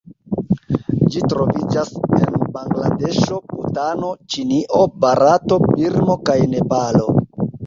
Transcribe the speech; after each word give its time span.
Ĝi 1.15 1.19
troviĝas 1.33 1.91
en 2.19 2.39
Bangladeŝo, 2.55 3.37
Butano, 3.51 4.11
Ĉinio, 4.37 4.81
Barato, 5.05 5.61
Birmo 5.69 6.19
kaj 6.33 6.39
Nepalo. 6.57 7.07